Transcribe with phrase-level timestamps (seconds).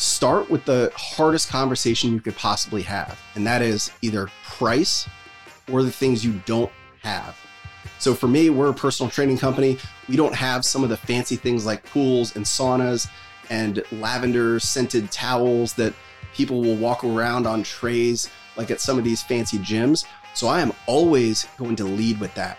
[0.00, 5.08] start with the hardest conversation you could possibly have, and that is either price
[5.70, 7.36] or the things you don't have.
[7.98, 9.76] So for me, we're a personal training company.
[10.08, 13.08] We don't have some of the fancy things like pools and saunas
[13.50, 15.92] and lavender scented towels that
[16.34, 20.06] people will walk around on trays like at some of these fancy gyms.
[20.32, 22.56] So I am always going to lead with that.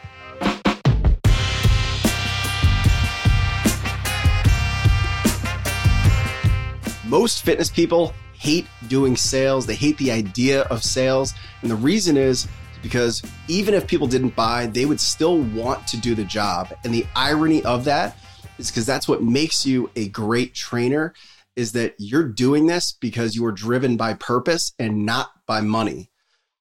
[7.12, 9.66] Most fitness people hate doing sales.
[9.66, 11.34] They hate the idea of sales.
[11.62, 12.48] And the reason is
[12.82, 16.74] because even if people didn't buy, they would still want to do the job.
[16.86, 18.16] And the irony of that
[18.58, 21.14] is because that's what makes you a great trainer
[21.58, 26.10] is that you're doing this because you are driven by purpose and not by money.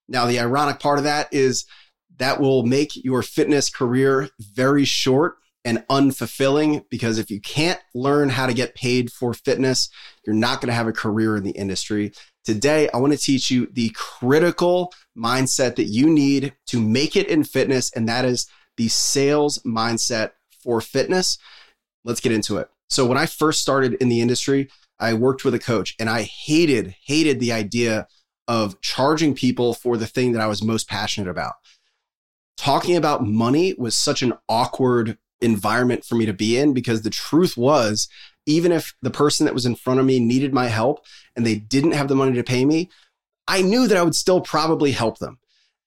[0.09, 1.65] Now, the ironic part of that is
[2.17, 8.31] that will make your fitness career very short and unfulfilling because if you can't learn
[8.31, 9.91] how to get paid for fitness,
[10.27, 12.13] you're not going to have a career in the industry.
[12.45, 17.29] Today, I want to teach you the critical mindset that you need to make it
[17.29, 18.47] in fitness, and that is
[18.77, 21.39] the sales mindset for fitness.
[22.05, 22.69] Let's get into it.
[22.89, 24.69] So, when I first started in the industry,
[24.99, 28.07] I worked with a coach and I hated, hated the idea
[28.47, 31.55] of charging people for the thing that I was most passionate about.
[32.59, 37.11] Talking about money was such an awkward environment for me to be in because the
[37.11, 38.09] truth was,
[38.47, 41.05] even if the person that was in front of me needed my help
[41.37, 42.91] and they didn't have the money to pay me,
[43.47, 45.39] I knew that I would still probably help them.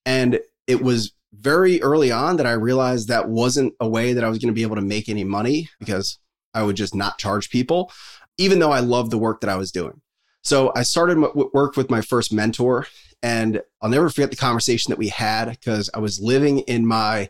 [0.06, 4.30] And it was very early on that I realized that wasn't a way that I
[4.30, 6.20] was going to be able to make any money because
[6.54, 7.92] I would just not charge people,
[8.38, 10.02] even though I loved the work that I was doing.
[10.44, 11.18] So I started
[11.54, 12.86] work with my first mentor,
[13.22, 17.30] and I'll never forget the conversation that we had because I was living in my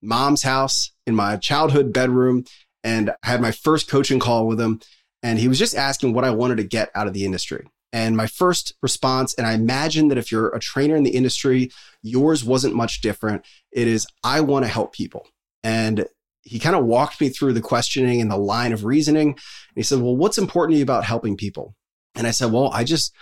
[0.00, 2.44] mom's house in my childhood bedroom
[2.84, 4.80] and I had my first coaching call with him.
[5.22, 7.64] And he was just asking what I wanted to get out of the industry.
[7.92, 11.70] And my first response, and I imagine that if you're a trainer in the industry,
[12.02, 13.44] yours wasn't much different.
[13.70, 15.28] It is, I want to help people.
[15.62, 16.06] And
[16.42, 19.28] he kind of walked me through the questioning and the line of reasoning.
[19.28, 19.38] And
[19.76, 21.76] he said, Well, what's important to you about helping people?
[22.14, 23.14] And I said, Well, I just,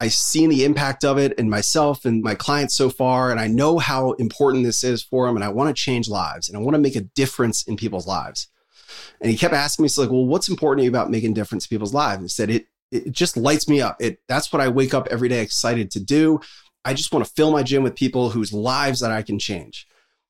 [0.00, 3.46] I've seen the impact of it in myself and my clients so far, and I
[3.46, 5.36] know how important this is for them.
[5.36, 8.06] And I want to change lives and I want to make a difference in people's
[8.06, 8.48] lives.
[9.26, 11.34] And he kept asking me, so like, well, what's important to you about making a
[11.34, 12.20] difference in people's lives?
[12.20, 13.96] And said, it, it just lights me up.
[13.98, 16.38] It that's what I wake up every day excited to do.
[16.84, 19.88] I just want to fill my gym with people whose lives that I can change.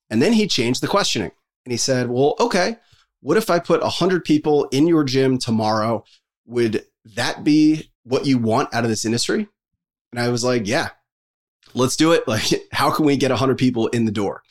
[0.08, 1.30] And then he changed the questioning
[1.66, 2.78] and he said, well, okay,
[3.20, 6.02] what if I put 100 people in your gym tomorrow?
[6.46, 6.82] Would
[7.16, 9.46] that be what you want out of this industry?
[10.10, 10.88] And I was like, yeah,
[11.74, 12.24] let's do it.
[12.26, 14.42] Like, how can we get 100 people in the door?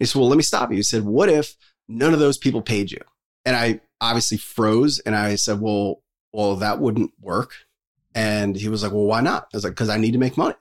[0.00, 0.76] He said, well, let me stop you.
[0.78, 1.54] He said, what if
[1.86, 2.98] none of those people paid you?
[3.44, 6.02] And I obviously froze and I said, well,
[6.32, 7.54] well, that wouldn't work.
[8.14, 9.44] And he was like, well, why not?
[9.44, 10.56] I was like, because I need to make money.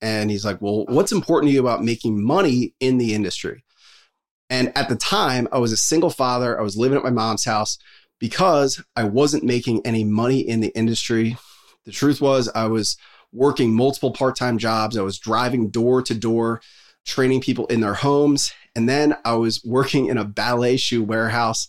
[0.00, 3.64] And he's like, well, what's important to you about making money in the industry?
[4.50, 6.58] And at the time, I was a single father.
[6.58, 7.78] I was living at my mom's house
[8.20, 11.36] because I wasn't making any money in the industry.
[11.86, 12.96] The truth was, I was
[13.32, 14.96] working multiple part time jobs.
[14.96, 16.60] I was driving door to door,
[17.06, 18.52] training people in their homes.
[18.76, 21.68] And then I was working in a ballet shoe warehouse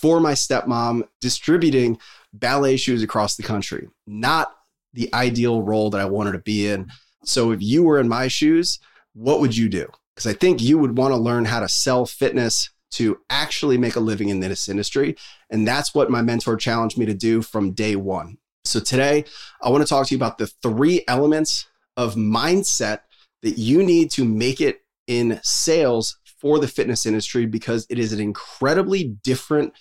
[0.00, 1.98] for my stepmom, distributing
[2.32, 3.88] ballet shoes across the country.
[4.06, 4.54] Not
[4.92, 6.88] the ideal role that I wanted to be in.
[7.24, 8.78] So if you were in my shoes,
[9.14, 9.88] what would you do?
[10.14, 13.96] Because I think you would want to learn how to sell fitness to actually make
[13.96, 15.16] a living in this industry.
[15.48, 18.38] And that's what my mentor challenged me to do from day one.
[18.64, 19.24] So today,
[19.62, 23.00] I want to talk to you about the three elements of mindset
[23.42, 28.12] that you need to make it in sales for the fitness industry because it is
[28.12, 29.74] an incredibly different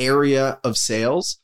[0.00, 1.38] area of sales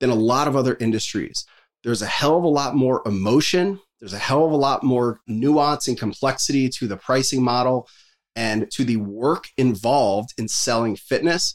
[0.00, 1.44] than a lot of other industries.
[1.84, 5.20] There's a hell of a lot more emotion, there's a hell of a lot more
[5.26, 7.86] nuance and complexity to the pricing model
[8.34, 11.54] and to the work involved in selling fitness.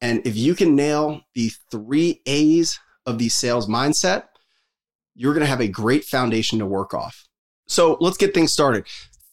[0.00, 4.24] And if you can nail the three A's of the sales mindset,
[5.14, 7.24] you're going to have a great foundation to work off.
[7.68, 8.86] So let's get things started.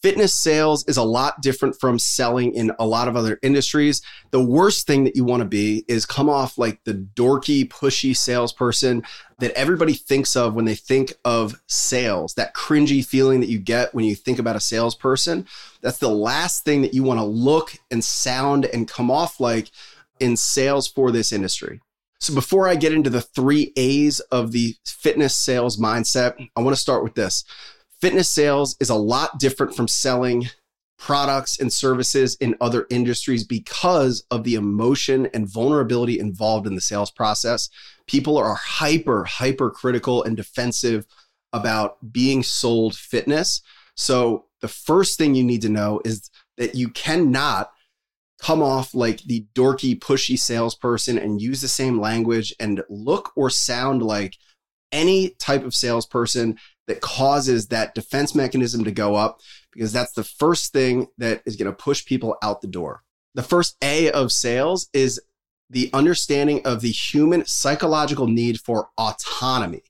[0.04, 4.02] Fitness sales is a lot different from selling in a lot of other industries.
[4.32, 8.14] The worst thing that you want to be is come off like the dorky, pushy
[8.14, 9.04] salesperson
[9.40, 13.96] that everybody thinks of when they think of sales, that cringy feeling that you get
[13.96, 15.48] when you think about a salesperson.
[15.80, 19.72] That's the last thing that you want to look and sound and come off like
[20.20, 21.80] in sales for this industry.
[22.20, 26.76] So before I get into the three A's of the fitness sales mindset, I want
[26.76, 27.46] to start with this.
[28.04, 30.50] Fitness sales is a lot different from selling
[31.00, 36.82] products and services in other industries because of the emotion and vulnerability involved in the
[36.82, 37.70] sales process.
[38.06, 41.06] People are hyper, hyper critical and defensive
[41.54, 43.62] about being sold fitness.
[43.96, 47.72] So, the first thing you need to know is that you cannot
[48.38, 53.50] come off like the dorky, pushy salesperson and use the same language and look or
[53.50, 54.36] sound like
[54.92, 59.39] any type of salesperson that causes that defense mechanism to go up
[59.71, 63.03] because that's the first thing that is going to push people out the door.
[63.35, 65.19] The first A of sales is
[65.69, 69.83] the understanding of the human psychological need for autonomy.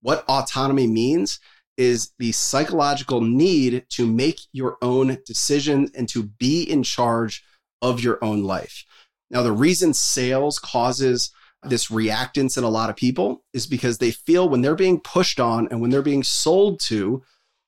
[0.00, 1.40] What autonomy means
[1.76, 7.44] is the psychological need to make your own decisions and to be in charge
[7.82, 8.84] of your own life.
[9.30, 11.30] Now, the reason sales causes
[11.64, 15.40] this reactance in a lot of people is because they feel when they're being pushed
[15.40, 17.22] on and when they're being sold to,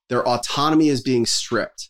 [0.09, 1.89] their autonomy is being stripped.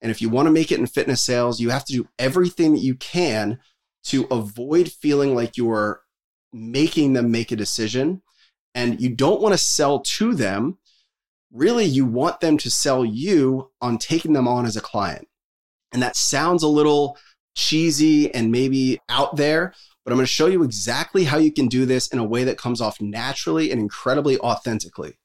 [0.00, 2.72] And if you want to make it in fitness sales, you have to do everything
[2.72, 3.58] that you can
[4.04, 6.02] to avoid feeling like you're
[6.52, 8.22] making them make a decision.
[8.74, 10.78] And you don't want to sell to them.
[11.52, 15.26] Really, you want them to sell you on taking them on as a client.
[15.92, 17.18] And that sounds a little
[17.56, 19.74] cheesy and maybe out there,
[20.04, 22.44] but I'm going to show you exactly how you can do this in a way
[22.44, 25.18] that comes off naturally and incredibly authentically.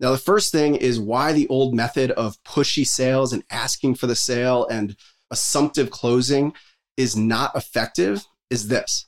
[0.00, 4.06] Now, the first thing is why the old method of pushy sales and asking for
[4.06, 4.96] the sale and
[5.30, 6.52] assumptive closing
[6.96, 9.06] is not effective is this.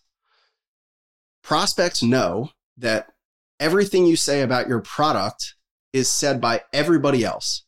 [1.43, 3.09] Prospects know that
[3.59, 5.55] everything you say about your product
[5.93, 7.65] is said by everybody else.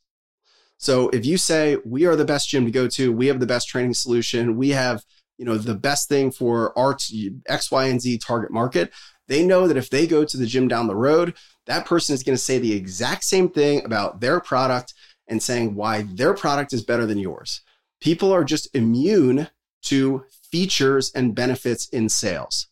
[0.79, 3.47] So if you say we are the best gym to go to, we have the
[3.47, 5.05] best training solution, we have
[5.39, 6.97] you know the best thing for our
[7.49, 8.93] X, Y, and Z target market,
[9.29, 11.35] they know that if they go to the gym down the road,
[11.67, 14.95] that person is going to say the exact same thing about their product
[15.29, 17.63] and saying why their product is better than yours.
[18.01, 19.49] People are just immune
[19.83, 22.69] to features and benefits in sales.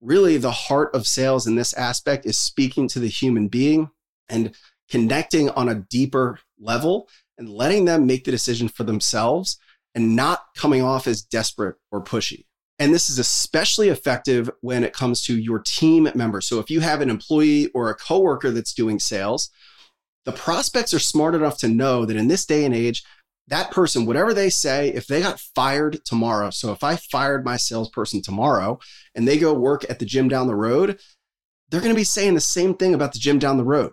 [0.00, 3.90] Really, the heart of sales in this aspect is speaking to the human being
[4.28, 4.54] and
[4.90, 7.08] connecting on a deeper level
[7.38, 9.58] and letting them make the decision for themselves
[9.96, 12.44] and not coming off as desperate or pushy.
[12.78, 16.46] And this is especially effective when it comes to your team members.
[16.46, 19.50] So if you have an employee or a coworker that's doing sales,
[20.26, 23.02] the prospects are smart enough to know that in this day and age,
[23.48, 27.56] that person, whatever they say, if they got fired tomorrow, so if I fired my
[27.56, 28.78] salesperson tomorrow
[29.14, 30.98] and they go work at the gym down the road,
[31.70, 33.92] they're going to be saying the same thing about the gym down the road.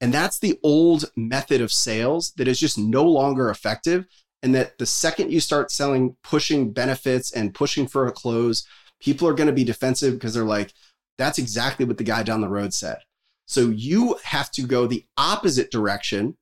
[0.00, 4.06] And that's the old method of sales that is just no longer effective
[4.42, 8.66] and that the second you start selling, pushing benefits and pushing for a close,
[9.00, 10.72] people are going to be defensive because they're like,
[11.18, 12.98] that's exactly what the guy down the road said.
[13.46, 16.36] So you have to go the opposite direction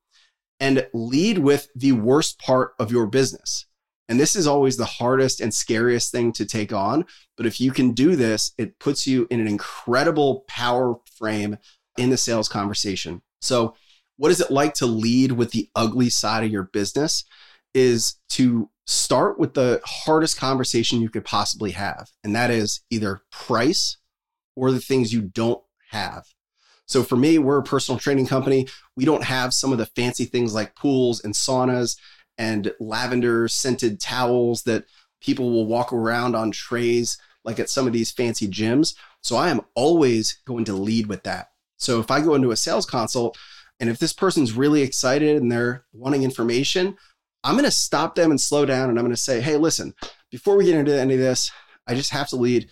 [0.61, 3.67] and lead with the worst part of your business.
[4.08, 7.06] And this is always the hardest and scariest thing to take on.
[7.37, 11.58] But if you can do this, it puts you in an incredible power frame
[11.96, 13.23] in the sales conversation.
[13.41, 13.75] So,
[14.17, 17.25] what is it like to lead with the ugly side of your business?
[17.75, 22.11] Is to start with the hardest conversation you could possibly have.
[22.25, 23.99] And that is either price
[24.56, 26.25] or the things you don't have.
[26.87, 28.67] So for me, we're a personal training company.
[28.96, 31.96] We don't have some of the fancy things like pools and saunas
[32.37, 34.87] and lavender scented towels that
[35.20, 38.94] people will walk around on trays like at some of these fancy gyms.
[39.22, 41.50] So I am always going to lead with that.
[41.76, 43.38] So if I go into a sales consult
[43.78, 46.96] and if this person's really excited and they're wanting information,
[47.43, 49.94] I'm going to stop them and slow down and I'm going to say, hey, listen,
[50.31, 51.51] before we get into any of this,
[51.87, 52.70] I just have to lead.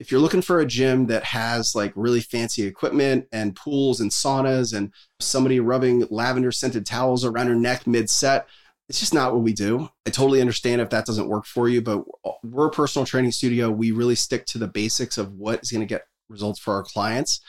[0.00, 4.10] If you're looking for a gym that has like really fancy equipment and pools and
[4.10, 8.46] saunas and somebody rubbing lavender scented towels around her neck mid set,
[8.88, 9.88] it's just not what we do.
[10.06, 12.04] I totally understand if that doesn't work for you, but
[12.42, 13.70] we're a personal training studio.
[13.70, 16.82] We really stick to the basics of what is going to get results for our
[16.82, 17.40] clients.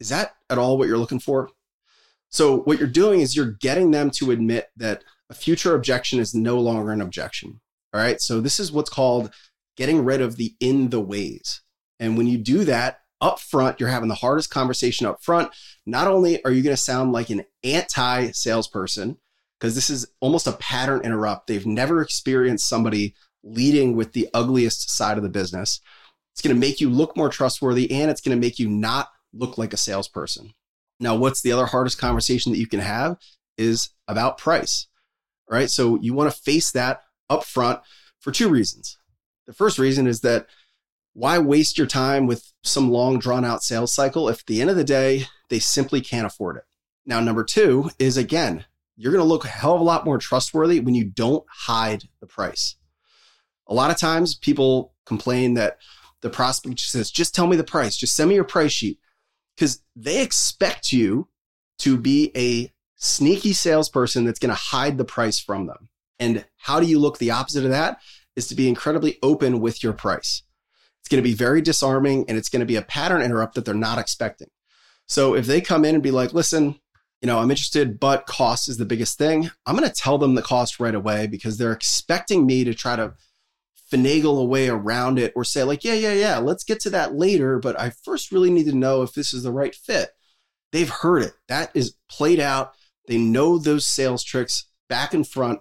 [0.00, 1.50] Is that at all what you're looking for?
[2.30, 6.34] So, what you're doing is you're getting them to admit that a future objection is
[6.34, 7.60] no longer an objection.
[7.92, 8.20] All right.
[8.20, 9.30] So this is what's called
[9.76, 11.62] getting rid of the in the ways.
[12.00, 15.50] And when you do that up front, you're having the hardest conversation up front.
[15.86, 19.18] Not only are you going to sound like an anti salesperson,
[19.58, 21.46] because this is almost a pattern interrupt.
[21.46, 25.80] They've never experienced somebody leading with the ugliest side of the business.
[26.32, 29.08] It's going to make you look more trustworthy and it's going to make you not
[29.32, 30.52] look like a salesperson.
[31.00, 33.16] Now, what's the other hardest conversation that you can have
[33.56, 34.86] is about price
[35.48, 35.70] right?
[35.70, 37.80] So you want to face that up front
[38.20, 38.98] for two reasons.
[39.46, 40.46] The first reason is that
[41.14, 44.70] why waste your time with some long drawn out sales cycle if at the end
[44.70, 46.64] of the day they simply can't afford it?
[47.06, 50.18] Now, number two is again, you're going to look a hell of a lot more
[50.18, 52.76] trustworthy when you don't hide the price.
[53.66, 55.78] A lot of times people complain that
[56.20, 58.98] the prospect says, just tell me the price, just send me your price sheet.
[59.56, 61.28] Because they expect you
[61.78, 65.88] to be a sneaky salesperson that's going to hide the price from them.
[66.18, 67.98] And how do you look the opposite of that?
[68.36, 70.42] Is to be incredibly open with your price.
[71.00, 73.64] It's going to be very disarming and it's going to be a pattern interrupt that
[73.64, 74.48] they're not expecting.
[75.06, 76.78] So if they come in and be like, listen,
[77.22, 80.34] you know, I'm interested, but cost is the biggest thing, I'm going to tell them
[80.34, 83.14] the cost right away because they're expecting me to try to
[83.92, 87.14] finagle a way around it or say, like, yeah, yeah, yeah, let's get to that
[87.14, 87.58] later.
[87.58, 90.10] But I first really need to know if this is the right fit.
[90.72, 91.32] They've heard it.
[91.48, 92.74] That is played out.
[93.08, 95.60] They know those sales tricks back and front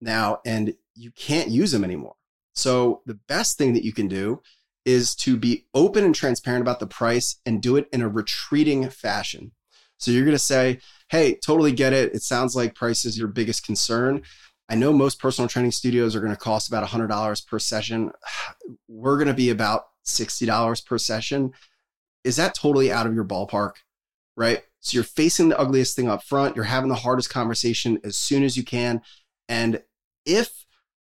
[0.00, 2.14] now, and you can't use them anymore.
[2.54, 4.40] So the best thing that you can do
[4.84, 8.88] is to be open and transparent about the price and do it in a retreating
[8.88, 9.52] fashion.
[9.98, 10.78] So you're going to say,
[11.10, 12.14] Hey, totally get it.
[12.14, 14.22] It sounds like price is your biggest concern.
[14.68, 18.12] I know most personal training studios are going to cost about $100 per session.
[18.88, 21.52] We're going to be about $60 per session.
[22.24, 23.72] Is that totally out of your ballpark?
[24.38, 24.62] Right.
[24.78, 26.54] So you're facing the ugliest thing up front.
[26.54, 29.02] You're having the hardest conversation as soon as you can.
[29.48, 29.82] And
[30.24, 30.64] if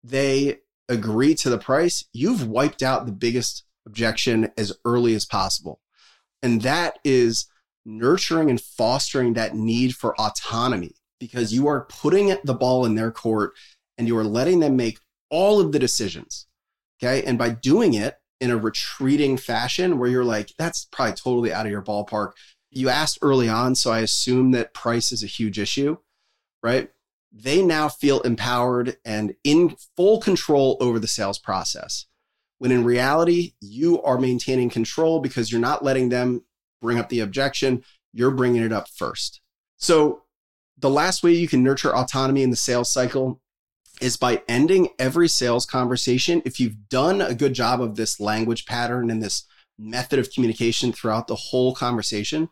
[0.04, 5.80] they agree to the price, you've wiped out the biggest objection as early as possible.
[6.40, 7.46] And that is
[7.84, 13.10] nurturing and fostering that need for autonomy because you are putting the ball in their
[13.10, 13.54] court
[13.98, 16.46] and you are letting them make all of the decisions.
[17.02, 17.24] Okay.
[17.24, 21.66] And by doing it in a retreating fashion where you're like, that's probably totally out
[21.66, 22.32] of your ballpark.
[22.76, 25.96] You asked early on, so I assume that price is a huge issue,
[26.62, 26.90] right?
[27.32, 32.04] They now feel empowered and in full control over the sales process.
[32.58, 36.44] When in reality, you are maintaining control because you're not letting them
[36.82, 39.40] bring up the objection, you're bringing it up first.
[39.78, 40.24] So,
[40.76, 43.40] the last way you can nurture autonomy in the sales cycle
[44.02, 46.42] is by ending every sales conversation.
[46.44, 49.44] If you've done a good job of this language pattern and this
[49.78, 52.50] method of communication throughout the whole conversation,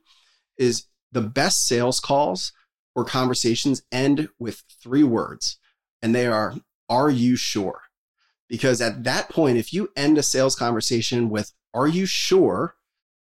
[0.58, 2.52] is the best sales calls
[2.94, 5.58] or conversations end with three words,
[6.02, 6.54] and they are,
[6.88, 7.82] Are you sure?
[8.49, 12.76] Because at that point, if you end a sales conversation with, Are you sure?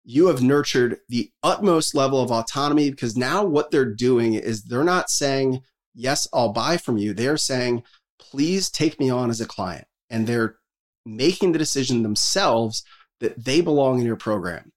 [0.03, 4.83] you have nurtured the utmost level of autonomy because now what they're doing is they're
[4.83, 5.61] not saying,
[5.93, 7.13] Yes, I'll buy from you.
[7.13, 7.83] They're saying,
[8.19, 9.85] Please take me on as a client.
[10.09, 10.57] And they're
[11.05, 12.83] making the decision themselves
[13.19, 14.71] that they belong in your program.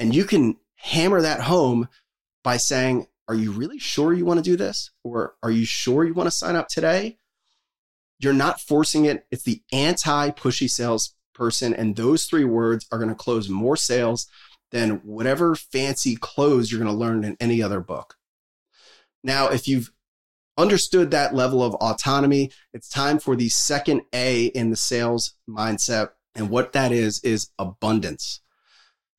[0.00, 1.88] And you can hammer that home
[2.42, 4.90] by saying, Are you really sure you want to do this?
[5.02, 7.16] Or are you sure you want to sign up today?
[8.20, 9.26] You're not forcing it.
[9.30, 11.74] It's the anti pushy sales person.
[11.74, 14.28] And those three words are going to close more sales
[14.70, 18.16] than whatever fancy clothes you're going to learn in any other book.
[19.22, 19.90] Now, if you've
[20.58, 26.10] understood that level of autonomy, it's time for the second A in the sales mindset.
[26.34, 28.40] And what that is, is abundance.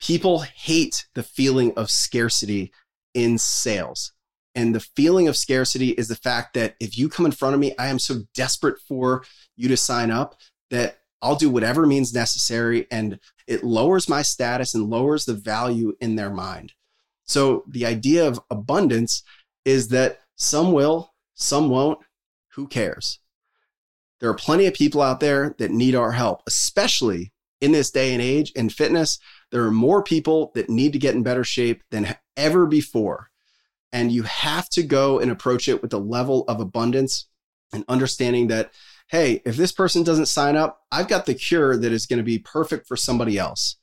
[0.02, 2.72] People hate the feeling of scarcity
[3.14, 4.12] in sales.
[4.54, 7.60] And the feeling of scarcity is the fact that if you come in front of
[7.60, 9.24] me, I am so desperate for
[9.56, 10.36] you to sign up
[10.70, 12.88] that I'll do whatever means necessary.
[12.92, 16.74] And it lowers my status and lowers the value in their mind.
[17.26, 19.24] So the idea of abundance
[19.66, 22.00] is that some will, some won't.
[22.54, 23.20] Who cares?
[24.20, 28.14] There are plenty of people out there that need our help, especially in this day
[28.14, 29.20] and age in fitness.
[29.52, 33.30] There are more people that need to get in better shape than ever before.
[33.94, 37.28] And you have to go and approach it with a level of abundance
[37.72, 38.72] and understanding that
[39.10, 42.24] hey, if this person doesn't sign up, I've got the cure that is going to
[42.24, 43.78] be perfect for somebody else.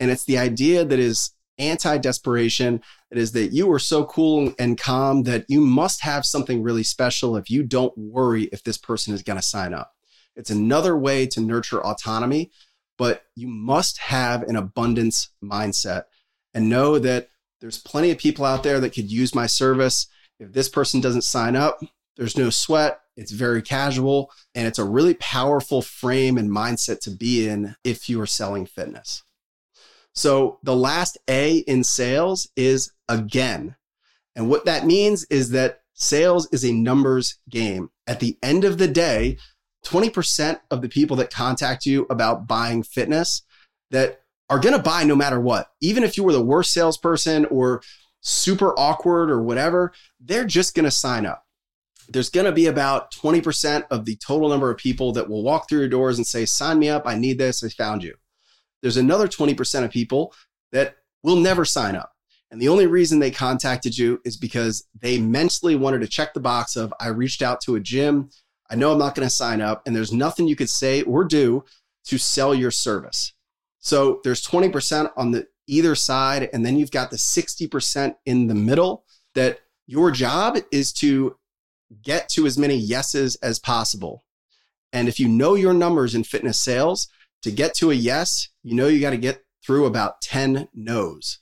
[0.00, 2.82] And it's the idea that is anti desperation.
[3.10, 6.82] It is that you are so cool and calm that you must have something really
[6.82, 9.92] special if you don't worry if this person is going to sign up.
[10.34, 12.50] It's another way to nurture autonomy,
[12.98, 16.04] but you must have an abundance mindset
[16.54, 17.28] and know that
[17.60, 20.06] there's plenty of people out there that could use my service.
[20.38, 21.80] If this person doesn't sign up,
[22.16, 23.00] there's no sweat.
[23.16, 28.08] It's very casual and it's a really powerful frame and mindset to be in if
[28.08, 29.22] you are selling fitness.
[30.14, 33.76] So the last A in sales is again.
[34.34, 37.90] And what that means is that sales is a numbers game.
[38.06, 39.38] At the end of the day,
[39.86, 43.42] 20% of the people that contact you about buying fitness
[43.90, 47.44] that are going to buy no matter what, even if you were the worst salesperson
[47.46, 47.82] or
[48.20, 51.46] super awkward or whatever, they're just going to sign up
[52.08, 55.68] there's going to be about 20% of the total number of people that will walk
[55.68, 57.02] through your doors and say, sign me up.
[57.06, 57.64] I need this.
[57.64, 58.14] I found you.
[58.82, 60.32] There's another 20% of people
[60.72, 62.12] that will never sign up.
[62.50, 66.40] And the only reason they contacted you is because they mentally wanted to check the
[66.40, 68.30] box of I reached out to a gym.
[68.70, 71.24] I know I'm not going to sign up, and there's nothing you could say or
[71.24, 71.64] do
[72.06, 73.32] to sell your service.
[73.78, 78.54] So there's 20% on the either side, and then you've got the 60% in the
[78.54, 79.04] middle
[79.34, 81.36] that your job is to
[82.02, 84.24] get to as many yeses as possible.
[84.92, 87.08] And if you know your numbers in fitness sales,
[87.42, 91.38] to get to a yes, you know you got to get through about 10 no's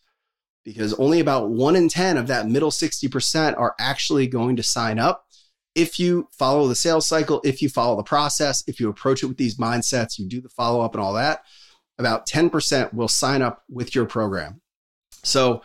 [0.64, 4.98] because only about one in 10 of that middle 60% are actually going to sign
[4.98, 5.26] up.
[5.74, 9.26] If you follow the sales cycle, if you follow the process, if you approach it
[9.26, 11.44] with these mindsets, you do the follow up and all that,
[11.98, 14.60] about 10% will sign up with your program.
[15.22, 15.62] So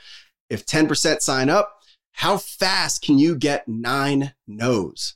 [0.50, 1.76] if 10% sign up,
[2.14, 5.16] how fast can you get nine no's?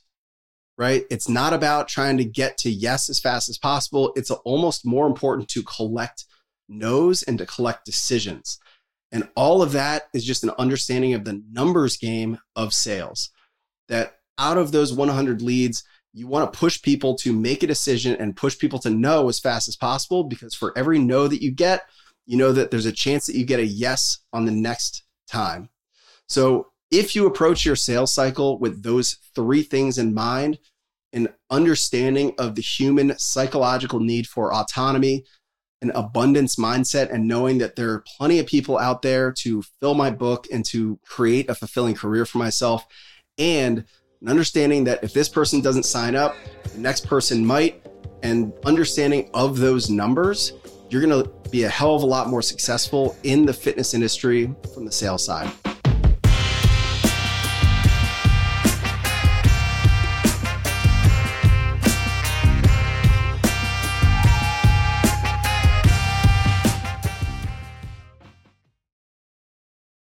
[0.76, 1.04] Right?
[1.10, 4.12] It's not about trying to get to yes as fast as possible.
[4.16, 6.24] It's almost more important to collect
[6.68, 8.58] no's and to collect decisions.
[9.12, 13.30] And all of that is just an understanding of the numbers game of sales.
[13.88, 18.16] That out of those 100 leads, you want to push people to make a decision
[18.16, 21.50] and push people to know as fast as possible because for every no that you
[21.50, 21.82] get,
[22.26, 25.68] you know that there's a chance that you get a yes on the next time.
[26.28, 30.58] So if you approach your sales cycle with those three things in mind,
[31.12, 35.24] an understanding of the human psychological need for autonomy,
[35.82, 39.94] an abundance mindset, and knowing that there are plenty of people out there to fill
[39.94, 42.86] my book and to create a fulfilling career for myself,
[43.38, 43.84] and
[44.24, 46.34] an understanding that if this person doesn't sign up,
[46.72, 47.86] the next person might,
[48.22, 50.54] and understanding of those numbers,
[50.88, 54.54] you're going to be a hell of a lot more successful in the fitness industry
[54.72, 55.52] from the sales side.